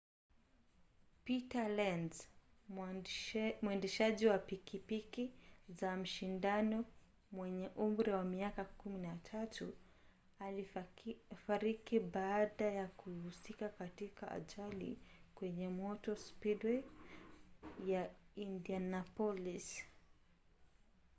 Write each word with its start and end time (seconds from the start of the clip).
peter 1.25 1.67
lenz 1.77 2.15
mwendeshaji 3.63 4.25
wa 4.27 4.37
pikipiki 4.47 5.25
za 5.79 5.89
mashindano 5.97 6.79
mwenye 7.31 7.67
umri 7.75 8.11
wa 8.11 8.23
miaka 8.23 8.63
13 8.85 9.67
alifariki 10.39 11.99
baada 11.99 12.65
ya 12.65 12.87
kuhusika 12.87 13.69
katika 13.69 14.31
ajali 14.31 14.97
kwenye 15.35 15.69
motor 15.69 16.17
speedway 16.17 16.83
ya 17.85 18.09
indianapolis 18.35 19.83